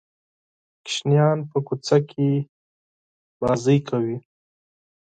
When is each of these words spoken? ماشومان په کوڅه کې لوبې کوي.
ماشومان 0.81 1.37
په 1.49 1.57
کوڅه 1.67 1.97
کې 2.09 2.29
لوبې 3.41 3.77
کوي. 3.87 4.17